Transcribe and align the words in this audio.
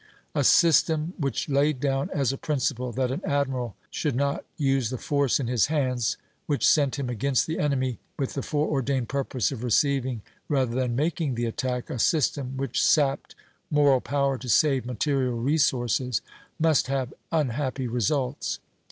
A 0.33 0.43
system 0.43 1.13
which 1.19 1.47
laid 1.47 1.79
down 1.79 2.09
as 2.11 2.33
a 2.33 2.37
principle 2.39 2.91
that 2.93 3.11
an 3.11 3.21
admiral 3.23 3.75
should 3.91 4.15
not 4.15 4.43
use 4.57 4.89
the 4.89 4.97
force 4.97 5.39
in 5.39 5.45
his 5.45 5.67
hands, 5.67 6.17
which 6.47 6.67
sent 6.67 6.97
him 6.97 7.07
against 7.07 7.45
the 7.45 7.59
enemy 7.59 7.99
with 8.17 8.33
the 8.33 8.41
foreordained 8.41 9.09
purpose 9.09 9.51
of 9.51 9.63
receiving 9.63 10.23
rather 10.49 10.73
than 10.73 10.95
making 10.95 11.35
the 11.35 11.45
attack, 11.45 11.91
a 11.91 11.99
system 11.99 12.57
which 12.57 12.83
sapped 12.83 13.35
moral 13.69 14.01
power 14.01 14.39
to 14.39 14.49
save 14.49 14.87
material 14.87 15.37
resources, 15.37 16.21
must 16.57 16.87
have 16.87 17.13
unhappy 17.31 17.87
results.... 17.87 18.57